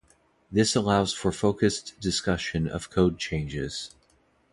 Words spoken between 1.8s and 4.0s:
discussion of code changes.